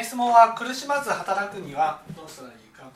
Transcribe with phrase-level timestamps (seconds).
[0.00, 2.90] ね、質問は苦しまず働くにはどうしたらいいかと。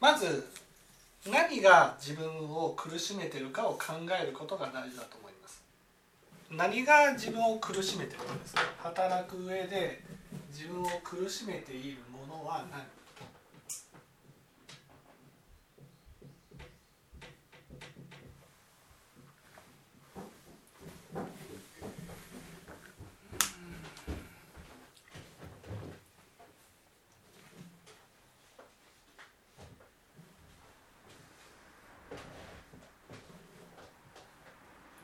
[0.00, 0.48] まず
[1.30, 5.29] 何が自分を苦しめてるかを考えることが大事だと思います
[6.50, 10.02] 何が自分を苦しめてるかです働く上で
[10.52, 12.82] 自分を苦しめているものは何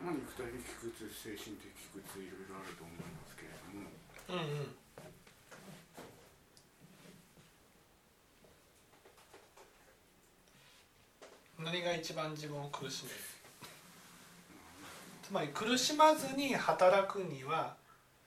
[0.07, 3.91] まあ肉体的苦痛精神的苦痛いろいろあると思いますけれども
[4.29, 4.43] うんうん。
[11.65, 13.17] 何が一番自分を苦しめる？
[15.23, 17.75] つまり苦しまずに働くには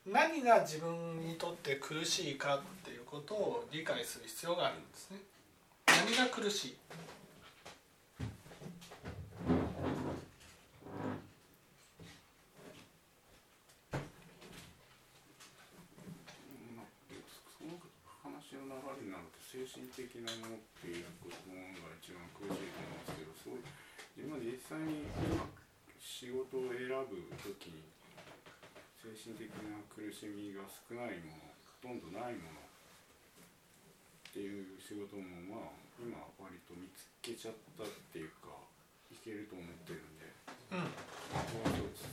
[0.06, 5.20] 何が自分にとって苦しいかっていうことを理解する必要があるんですね。
[5.88, 6.76] 何が苦しい
[16.76, 16.86] まあ
[17.58, 17.80] その
[18.24, 19.88] 話の流れになると精神
[20.20, 21.08] 的なものっていう
[21.48, 23.64] ものが一番苦しいと思うんですけどそう
[24.20, 25.48] 自分は実際に今
[25.96, 27.88] 仕事を選ぶ時に
[29.00, 31.48] 精神的な苦しみが少ないもの
[31.80, 32.68] ほとんどないものっ
[34.36, 38.52] ていう仕事もまあ今割と見つけちゃったっていうか
[39.08, 40.28] いけると思ってるんで。
[40.76, 40.92] うん
[41.30, 42.04] ここはそうです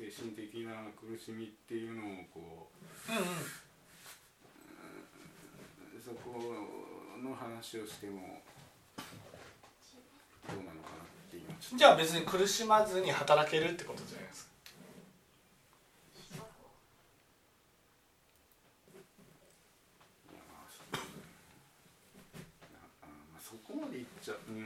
[0.00, 2.68] うん精神的な苦しみっていうのをこ
[3.08, 3.24] ううんうん
[6.06, 6.38] そこ
[7.18, 8.40] の話をしても
[10.46, 14.54] どうなのかなって今じゃあ別に苦しまずに働けるってことじゃないですか。
[16.30, 16.38] と
[20.30, 20.94] いやまあそう
[23.02, 24.62] あまあそこまでいっちゃうん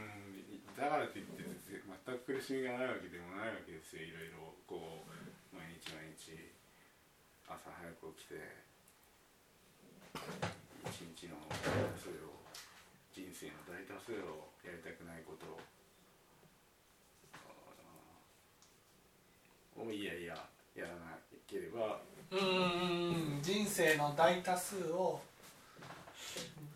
[0.76, 4.02] だからといって全く苦しみがないわけでもないわけですよ。
[4.02, 6.52] いろいろこう毎日毎日
[7.48, 8.60] 朝早く起きて
[10.90, 11.54] 一日の大
[11.94, 12.34] 多数を
[13.14, 15.62] 人生の大多数をやりたくないことを
[19.92, 20.34] いやいや
[20.74, 22.00] やらなければ
[22.30, 23.40] うん。
[23.40, 25.22] 人生の大多数を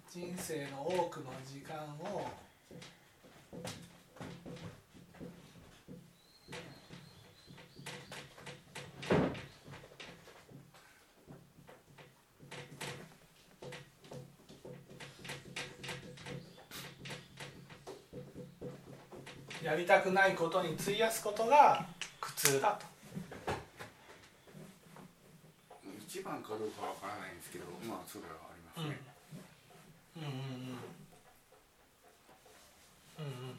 [0.08, 2.30] 人生の多くの時間を
[19.64, 21.86] やりたくないことに費やすことが
[22.20, 22.84] 苦痛だと。
[26.06, 29.00] 一番かどうかわからないんですけどまあそれはありますね、
[30.18, 30.22] うん。
[30.22, 30.36] うんうん
[33.18, 33.48] うん。
[33.48, 33.58] うん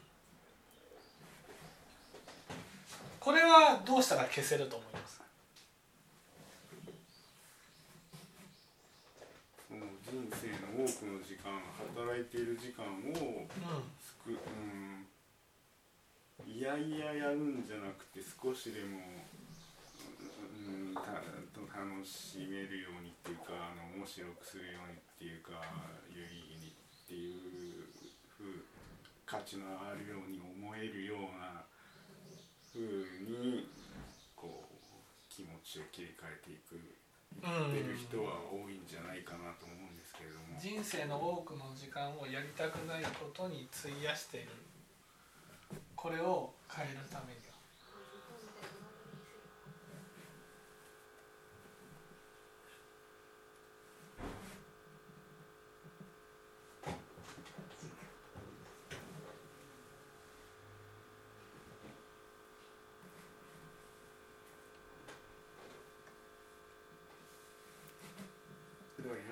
[3.18, 5.24] これはどうしたら消せると思いますか
[9.66, 10.46] その人生
[10.78, 11.50] の多くの時間
[11.96, 13.48] 働いている時間をう
[14.00, 15.06] すくうん
[16.56, 16.62] い
[17.16, 19.00] やるんじゃなくて少しでも、
[20.66, 21.22] うん、た
[21.76, 25.60] 楽しめるようにっていうかあの面白くするようにっていうか
[26.08, 27.92] 有意義にっていう
[28.32, 28.64] ふう
[29.28, 31.68] 価値のあるように思えるような
[32.72, 33.68] ふうに
[34.32, 34.76] こう
[35.28, 40.56] 気持ちを切り替えていくんってる人は多いんじゃないかなと思うんですけれども。
[40.56, 44.48] 人生の多くの時間をやりたくないことに費やしている
[45.94, 47.56] これを変えるためには。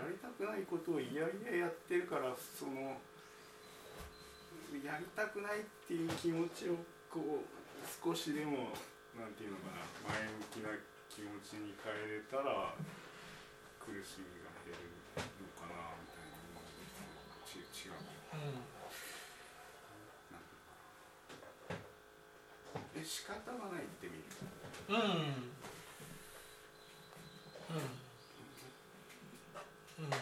[0.04, 3.00] やりたくないことをいやいややってるからその
[4.84, 6.76] やりたくないっていう気持ちを
[7.14, 7.46] こう
[7.86, 8.74] 少しでも
[9.14, 9.86] なんていうのかな
[10.18, 10.74] 前向きな
[11.06, 12.74] 気持ちに変えれたら
[13.78, 14.82] 苦しみが減る
[15.38, 18.02] のかなみたいな思うんですよち違う。
[18.34, 18.66] うん
[20.34, 20.74] なんていうの
[21.70, 21.78] か
[22.82, 24.26] なで仕方がないって見る。
[24.90, 24.98] うん。
[24.98, 25.06] う
[27.78, 27.94] ん。
[30.02, 30.18] うん。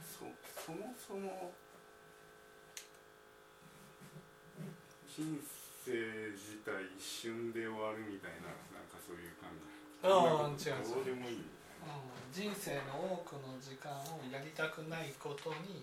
[0.00, 0.24] そ
[0.56, 1.52] そもそも
[5.06, 5.61] 人生
[7.02, 9.66] 一瞬で終わるみたいななんかそういう感じ。
[10.06, 15.82] うん違う違うどうでもいいみうん人生の多くの時間をやりたくないことに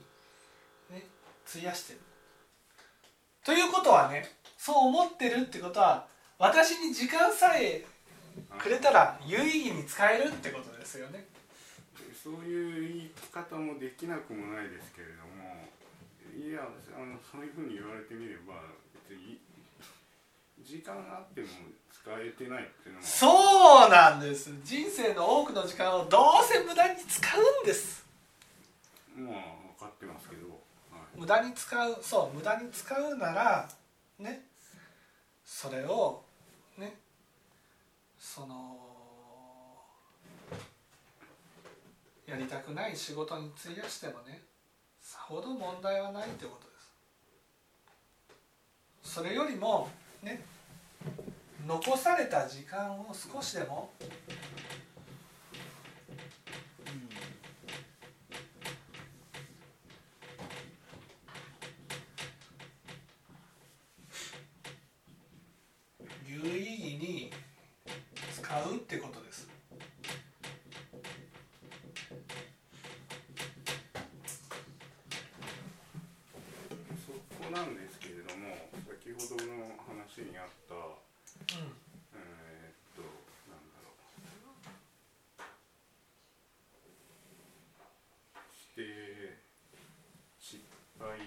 [0.90, 1.04] ね
[1.44, 2.00] 費やしてる。
[3.44, 6.08] ということはねそう思ってるってことは
[6.38, 7.84] 私に時間さえ
[8.58, 11.28] くれたら有意義に使えるってことですよね。
[12.16, 15.68] そういう言い方もできなくもないですけれども
[16.32, 18.69] いやあのそういうふうに言われてみれば
[20.70, 21.48] 時間があっても
[21.92, 23.06] 使えてないっていうのも。
[23.06, 24.52] そうなんです。
[24.64, 28.06] 人生の多くの時間をどうせ無駄に使うんです。
[29.18, 29.34] まあ
[29.80, 30.48] 分かってますけど、
[30.92, 33.68] はい、無駄に使うそう無駄に使うなら
[34.20, 34.46] ね
[35.44, 36.22] それを
[36.78, 36.94] ね
[38.20, 38.78] その
[42.28, 44.44] やりたくない仕事に費やしてもね
[45.02, 46.74] さほど問題はないってことで
[49.04, 49.16] す。
[49.16, 49.90] それよりも
[50.22, 50.59] ね
[51.70, 53.92] 残された時間を少しでも
[66.28, 67.32] 有意義に
[68.34, 69.48] 使うってことです
[77.06, 77.12] そ
[77.44, 78.56] こなんですけれども
[78.90, 79.54] 先ほどの
[79.88, 81.72] 話にあったうん
[82.14, 83.02] えーっと
[83.50, 83.94] なんだろ
[88.36, 89.38] うして
[90.40, 90.60] 失
[91.00, 91.18] 敗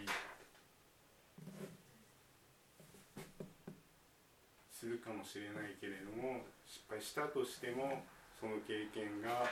[4.82, 8.02] するかもしれないけれども失敗したとしても
[8.34, 9.46] その経験が、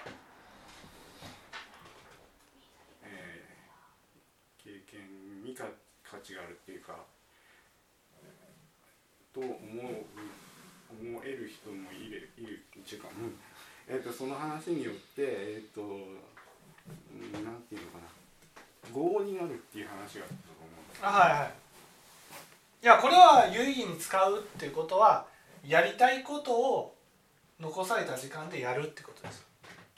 [3.07, 3.51] えー
[4.61, 5.65] 経験にか
[6.05, 6.95] 価値があるっていうか
[9.33, 9.57] と思う
[10.93, 13.35] 思える人もいるいるっていうか、うん
[13.89, 18.11] えー、とその話によってえっ、とうんなんていうのかな
[18.95, 21.70] 業になるっていう話があったと思うんですあはいはい。
[22.83, 25.27] いやこれは有意義に使うっていうことは
[25.67, 26.97] やりたいことを
[27.61, 29.47] 残された時間でやるってことです。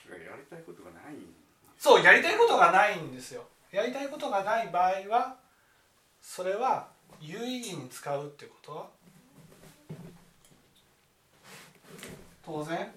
[0.09, 1.15] やりたいことがない
[1.79, 3.45] そうやりたいことがないんですよ。
[3.71, 5.37] やりたいことがない場合は
[6.21, 6.89] それは
[7.21, 8.89] 有意義に使うってことは
[12.45, 12.93] 当然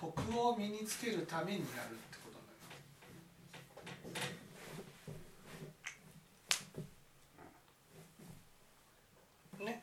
[0.00, 2.38] 徳を身につけるためにやるってこと
[9.58, 9.82] になります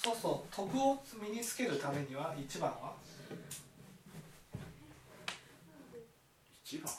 [0.00, 2.94] そうそう徳を身につけるためには一番は？
[6.64, 6.92] 一番？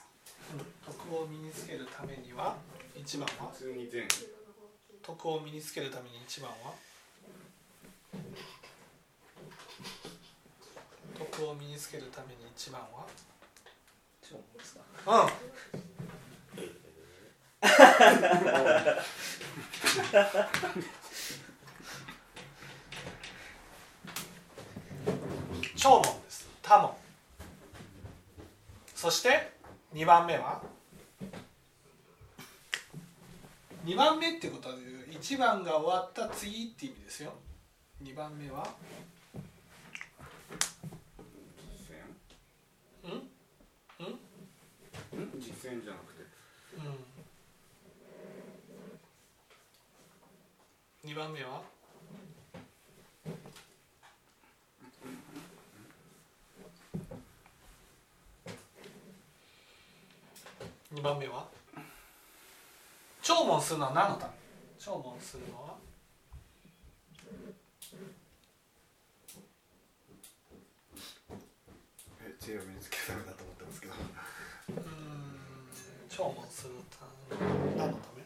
[0.86, 2.58] 徳を身につけるためには
[2.96, 3.50] 一番は？
[3.54, 4.06] 普通に全
[5.02, 6.74] 徳を身につけるために一番は？
[11.18, 13.08] 徳を身につけるために一番は？
[15.08, 15.30] うん
[25.80, 26.48] 長門です。
[26.62, 26.94] 多門。
[28.96, 29.54] そして
[29.94, 30.62] 2番目は
[33.86, 37.34] ？2番目っていうことは1番が終わった次って意味ですよ。
[38.04, 38.68] 2番目は？
[43.04, 43.12] うん？
[43.12, 45.24] うん？
[45.24, 45.40] ん？
[45.40, 46.24] 実践じゃなくて。
[51.06, 51.10] うん。
[51.10, 51.62] 2番目は？
[61.00, 61.48] 2番目は？
[63.22, 64.34] 聴聞するのは何のため？
[64.78, 65.78] 聴聞するのは？
[72.22, 73.94] え知恵を身につけるためだと思ってますけど。
[73.94, 74.84] うーん
[76.10, 77.06] 聴聞するた
[77.46, 78.24] め何のため？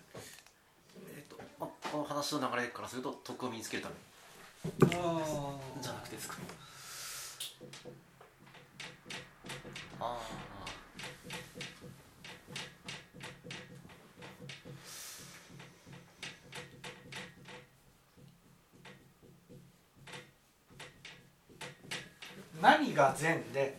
[1.16, 3.96] えっと、まあ、この話の流れからすると徳を身につけるため。
[4.90, 6.38] じゃなくてですか。
[10.00, 10.20] あ
[22.64, 23.78] 何が善で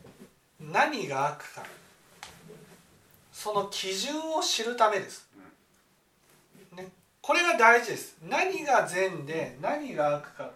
[0.61, 1.62] 何が悪か。
[3.33, 5.26] その基準を知るためです。
[6.76, 6.88] ね、
[7.23, 8.19] これが大事です。
[8.29, 10.50] 何が善で何が悪か、ね、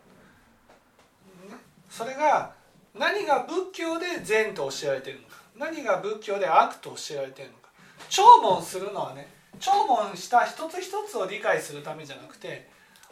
[1.88, 2.52] それが
[2.94, 5.36] 何が仏教で善と教えられているのか。
[5.56, 7.68] 何が仏教で悪と教えられているのか。
[8.10, 9.26] 聴聞するのはね
[9.58, 12.68] 聴聞した一つ一つを理解するためじゃなくて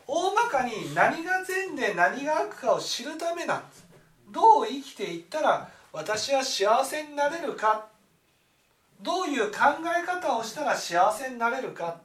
[0.07, 3.87] 大まかに何が善で何が悪かを知るためなんです
[4.29, 7.87] どう生きていったら私は幸せになれるか？
[9.03, 9.59] どういう考
[10.03, 12.01] え方をしたら幸せになれるか？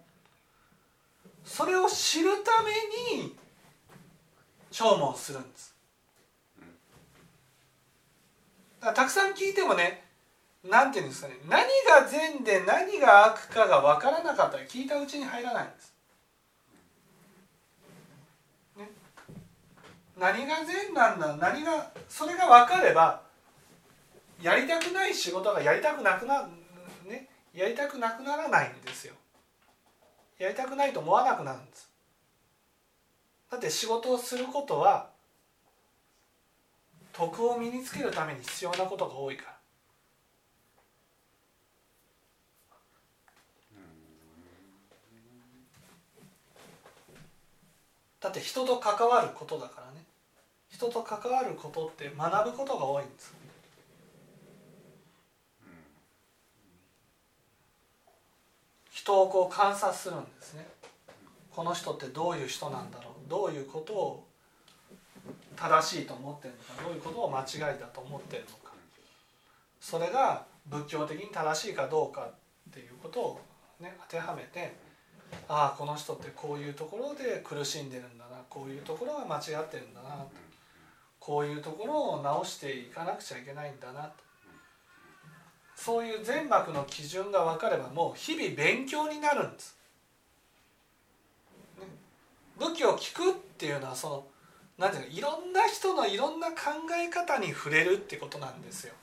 [1.43, 2.71] それを知るため
[3.17, 3.35] に
[4.69, 5.75] 聴聞するんです。
[8.81, 10.03] たくさん聞いてもね
[10.63, 15.90] なんていうんですかね何が善で何が悪かが分からなかったら聞いたうちに入らないんです。
[20.21, 21.35] 何が善なんだ？
[21.37, 23.23] 何がそれが分かれば
[24.39, 26.47] やりたくない仕事がやりたくなくな
[27.07, 27.27] ね？
[27.55, 29.15] やりたくなくならないんですよ。
[30.37, 31.89] やりたくないと思わなくなるんです。
[33.49, 35.09] だって仕事をすることは
[37.11, 39.51] 徳を身につけるために必要なことが多いから。
[48.21, 49.90] だって人と関わることだからね
[50.81, 53.35] 人と関わることって学ぶことが多いんです
[58.89, 60.67] 人をこう観察するんですね。
[61.49, 63.29] この人ってどういう人なんだろう。
[63.29, 64.27] どういうことを
[65.55, 66.83] 正しいと思ってるのか。
[66.83, 68.73] どういうことを間違いだと思ってるのか。
[69.79, 72.29] それが仏教的に正しいかどうか
[72.69, 73.41] っていうことを
[73.79, 74.75] ね当てはめて
[75.47, 78.37] ああこの人ってこういうところで苦しんでるんだな。
[78.49, 80.50] こういうところが間違ってるんだなと
[81.21, 84.11] こういうところを直していかなくちゃいけないんだな
[85.75, 89.77] そういう全幕の基準が分かればもう日々勉強になるんです。
[91.79, 91.87] ね、
[92.59, 94.25] 武器を聞くっていうのはその
[94.77, 96.55] 何ていうのいろんな人のいろんな考
[96.95, 98.93] え方に触れるってことなんですよ。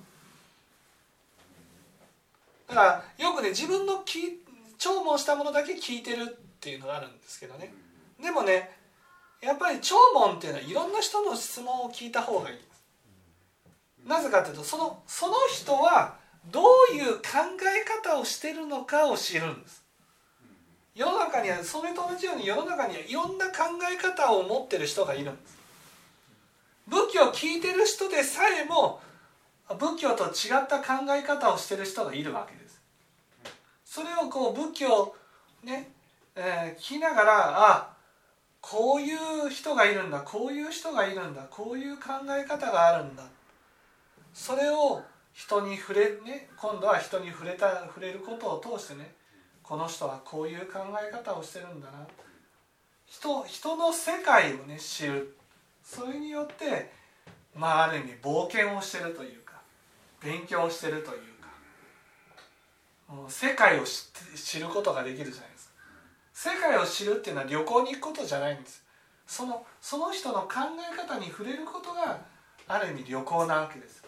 [2.68, 2.80] だか
[3.18, 4.40] らよくね自分のき
[4.76, 7.72] 聴聞したものだけ聞いてるっていうのがあるんですけどね
[8.22, 8.76] でもね
[9.40, 12.58] やっぱり聴聞っていうのはいろんな人の質問を聞いた方がいい。
[14.06, 16.16] なぜかというとそのその人は
[16.50, 16.60] ど
[16.92, 17.22] ういう考
[17.62, 19.84] え方をしてるのかを知るんです。
[20.94, 25.58] 世の中にはそれと同じように世の中にはいろんな考え方を持ってる人がいるんです。
[26.88, 29.00] 仏教を聞いてる人でさえも
[29.78, 32.80] 仏教と違った考え方をしてる人がいるわけです。
[33.84, 35.14] それをこう仏教
[35.62, 35.90] ね、
[36.34, 37.97] えー、聞きながらあ
[38.60, 40.20] こういう人がいるんだ。
[40.20, 41.42] こういう人がいるんだ。
[41.50, 43.24] こういう考え方があるんだ。
[44.32, 49.12] それを人に触れね今度は人に触れた触れることを通してね
[49.62, 52.06] この人はこういう考え方をしてるんだな。
[53.06, 55.36] 人人の世界をね知る。
[55.82, 56.92] それによって
[57.54, 59.54] まあある意味冒険をしてるというか
[60.22, 61.48] 勉強してるというか。
[63.28, 65.57] 世界を知ることができるじゃないですか。
[66.40, 68.84] 世界を知るっていうのは旅行に行くことじゃないんです。
[69.26, 72.20] そのその人の考え方に触れることが
[72.68, 74.04] ある意味旅行なわけです。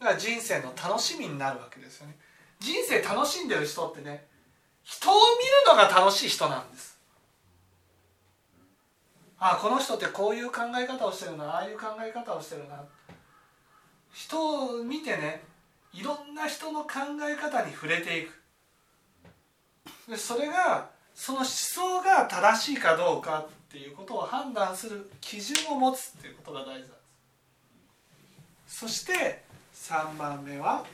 [0.00, 2.16] だから人生の楽しみになるわけですよね。
[2.58, 4.24] 人生楽しんでる人ってね
[4.82, 6.98] 人を見るのが楽しい人なんです。
[9.38, 12.82] ああこの人ってこういう考え方をしてるなああいう考え方をしてるな。
[14.10, 15.42] 人を見てね
[15.92, 16.90] いろんな人の考
[17.28, 18.45] え方に触れていく。
[20.08, 26.84] でそれがその思想が正しいかどうかっていうことを判断する基準を持つっていうことが大事なんで
[28.68, 28.78] す。
[28.80, 29.42] そして
[29.74, 30.84] 3番目は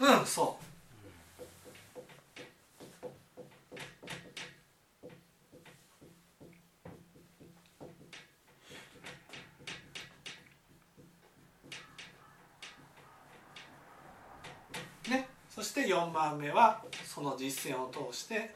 [0.00, 0.70] うんそう
[15.50, 18.50] そして4番目はその実践を通して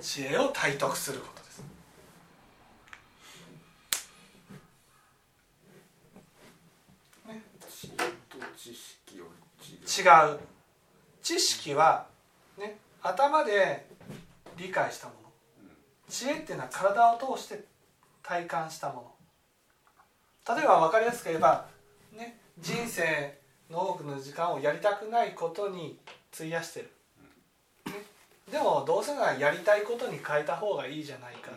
[0.00, 1.64] 知恵を体得することです。
[7.26, 7.42] ね、
[9.82, 10.38] 違う。
[11.20, 12.06] 知識は、
[12.58, 13.86] ね、頭で
[14.56, 15.32] 理解したもの。
[16.08, 17.64] 知恵っていうのは体を通して
[18.22, 19.21] 体感したもの
[20.48, 21.66] 例えば分かりやすく言えば、
[22.16, 23.38] ね、人生
[23.70, 25.98] の多くの時間をやりたくないことに
[26.34, 26.90] 費やしてる、
[27.86, 27.92] ね、
[28.50, 31.52] でもどうせならやりたいことに変えた方がいいじゃないか、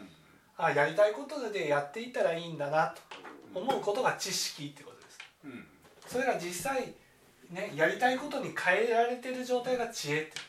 [0.57, 3.01] あやりたいことでやっていったらいいんだなと
[3.59, 5.19] 思うことが知識ってことです。
[5.45, 5.65] うん。
[6.07, 6.93] それが実際
[7.51, 10.45] ねやりたいことに変えられてる状態が知恵ってことです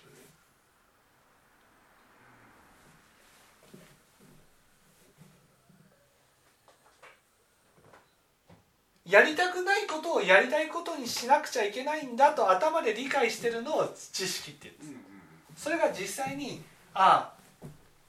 [9.08, 15.64] やりたくないことをやりたいことにしなくちゃいけないんだと頭で理解してるのを知識って言うんです。
[15.64, 17.66] それが実際にああ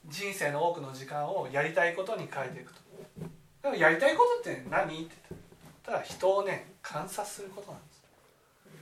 [0.07, 2.79] 人生の多くの時間をやりたいことに変えていくと。
[3.61, 4.85] でもやりたいことって何？
[4.85, 5.39] って言っ
[5.83, 8.01] たら人をね観察することなんです。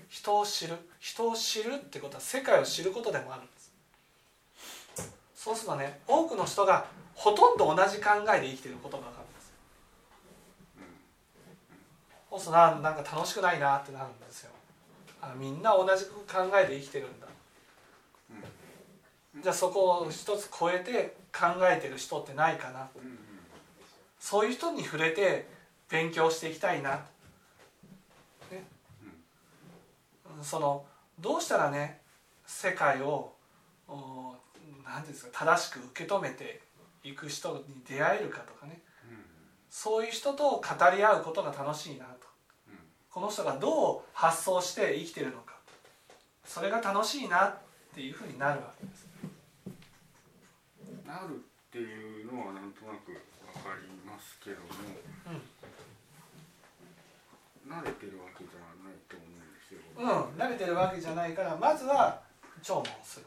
[0.10, 0.76] 人を知る。
[1.00, 3.74] 人を知るってことは世界を知ることでもあるんです。
[5.36, 9.15] そうするとね多くの人がほとんど同じ考えで生きていることが分か
[12.36, 14.52] るんですそななんか楽しくないなってなるんですよ。
[15.22, 16.12] あみんな同じ考
[16.62, 17.28] えで生きてるんだ。
[19.42, 22.90] じゃあそこを一つ超えて考えてる人ってないかな。
[22.96, 23.20] うんうん
[24.18, 25.48] そういう人に触れて
[25.88, 27.06] 勉強していきたいな、
[28.50, 28.64] ね。
[30.42, 30.84] その
[31.20, 32.02] どうしたらね
[32.48, 33.36] 世界を
[33.88, 34.36] お
[34.84, 36.62] 何ていうんですか正しく受け止めて
[37.04, 38.82] いく人に出会えるかとかね。
[39.08, 39.18] うん。
[39.70, 40.62] そういう人と語
[40.96, 42.12] り合うことが楽しいなと。
[42.12, 42.25] うん
[43.16, 45.56] この人がどう発想して生きてるのか。
[46.44, 47.58] それが楽しいなっ
[47.94, 49.08] ていうふうになるわけです。
[51.08, 51.38] なるっ
[51.72, 54.68] ていうのはなんとなくわかりますけども、
[57.66, 59.80] 慣れてるわけじゃないと思うんですよ。
[59.96, 62.20] うん、慣れてるわけじゃないからまずは
[62.62, 63.26] 聴聞する。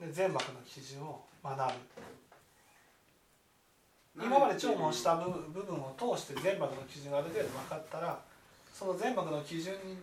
[0.00, 1.56] で全幕の基準を学
[4.16, 4.24] ぶ。
[4.24, 8.26] 今まで聴聞した部部分を通して全幕の基準がある程度分かったら
[8.78, 9.98] その全幕の基準に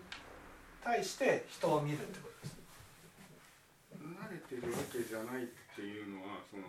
[0.84, 2.60] 対して人を見るってことです
[4.04, 6.68] 慣れてるわけじゃないっていうのはその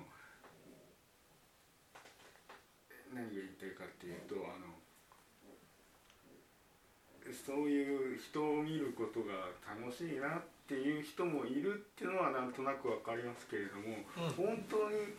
[3.11, 4.71] 何が言いたいかっていうとあの
[7.35, 15.11] そういう人を見ることが楽しいなっていう人もいるっていうのはなんとなくわかりますけれども、う本当に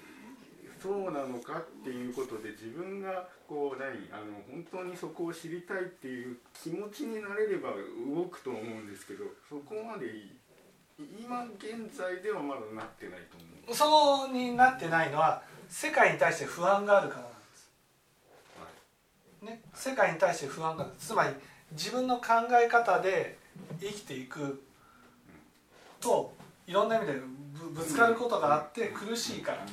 [0.82, 7.70] そうなのかっていうことで自分がこう何あの本当にそこを知りたいっていう気持ちになれれば
[8.14, 10.38] 動くと思うんですけどそこまでい
[11.20, 13.76] 今現在ではまだなってないと思う。
[13.76, 17.72] そうになってないのは世界に対して不安があるからなんです。
[18.60, 18.68] は
[19.44, 19.46] い。
[19.46, 20.94] ね、世界に対して不安がある。
[20.98, 21.34] つまり
[21.72, 23.38] 自分の考え方で
[23.80, 24.64] 生きていく
[26.00, 26.34] と
[26.66, 29.66] いろんな意味でぶぶつかることがあって苦しいから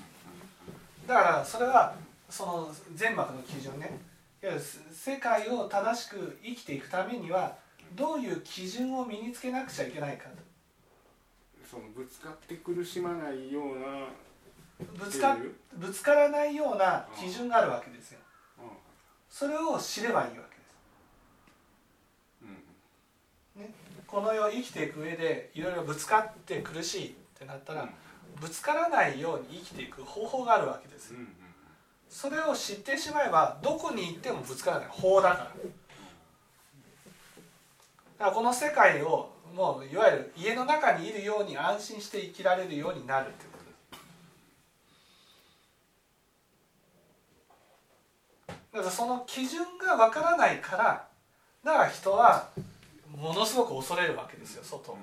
[1.07, 1.95] だからそれは
[2.29, 3.99] その全幕の基準ね。
[4.43, 7.57] いわゆる世界を正しく生きていくためには
[7.95, 10.25] どういう基準を身につけなくちゃいけないか
[11.69, 14.09] そのぶつかって苦しまないような
[14.79, 15.37] ぶつか
[15.77, 18.19] ぶつからないような基準があるわけですよ。
[18.59, 18.65] うん。
[19.31, 20.63] それを知ればいいわけで
[23.57, 23.57] す。
[23.57, 23.75] うん。
[24.07, 27.89] この世を生きていく上でいろいろぶつかって苦しいってなったら
[28.41, 31.15] ぶつからないように生きていく方法があるわけです。
[31.15, 31.37] うんうん
[32.07, 35.45] それを知ってしまえばどこに行ってもぶつからない法だから。
[35.45, 35.55] だか
[38.27, 43.55] らこの世界をもういわゆる家の中にいるように安心して生きられるようになるってこと。
[48.79, 51.09] だからその基準がわからないから
[51.65, 52.49] だから人は
[53.17, 54.99] ものすごく恐れるわけですよ外を。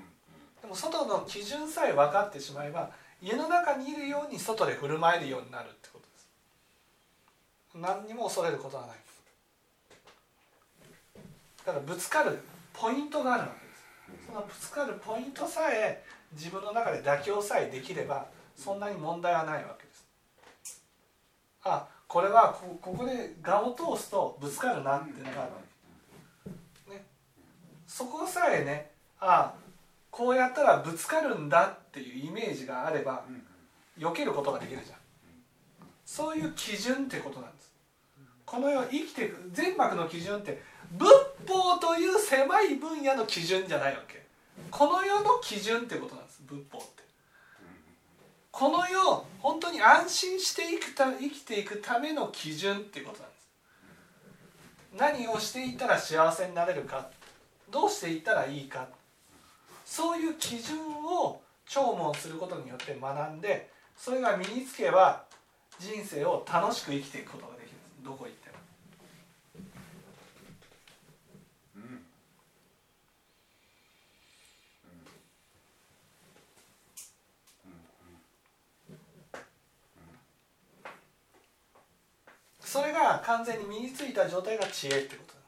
[0.61, 2.91] でも外の基準さえ分かってしまえば
[3.21, 6.27] 家の中にいるように外で振る舞えるようになるってことです。
[7.75, 8.97] 何にも恐れることはない
[11.65, 12.39] だからぶつかる
[12.73, 14.25] ポイントがあるわけです。
[14.27, 16.03] そのぶつかるポイントさえ
[16.33, 20.07] 自分の中で妥協さえできればそんなに問題はないわけです。
[21.63, 25.57] あこれはこここで蛾を通すとぶつかるなっていうのがあるわ
[26.87, 26.91] け。
[26.95, 27.05] ね。
[27.85, 29.53] そこさえねあ
[30.11, 33.23] こうやったらぶつかるんだっていうイメージがあれば
[33.97, 34.97] 避けることができるじゃん。
[36.05, 37.71] そういう基準ってことなんです。
[38.45, 41.09] この世生きていく全幕の基準って仏
[41.47, 44.21] 法という狭い分野の基準じゃないわけ。
[44.69, 47.03] この世の基準ってことなんです仏法って。
[48.51, 53.41] この世本当に安心して生きた生きていくための基準っていうことなんです。
[54.97, 57.09] 何をしていったら幸せになれるか
[57.69, 58.89] どうしていったらいいか
[59.91, 65.25] そういう基準を聴聞することによって学んでそれが身につけば
[65.77, 67.77] 人生を楽しく生きていくことができる。
[68.01, 68.55] どこ行っても。
[82.61, 85.40] それが完全に身についた状態が知恵ってことだ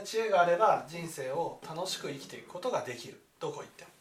[0.00, 3.20] 知恵があれば人生を楽しく生きていくことができる。
[3.38, 3.91] どこ行っても。